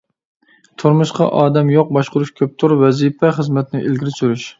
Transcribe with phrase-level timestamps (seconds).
[0.83, 4.47] تۇرمۇشقا ئادەم يوق باشقۇرۇش كۆپتۇر، ۋەزىپە خىزمەتنى ئىلگىرى سۈرۈش.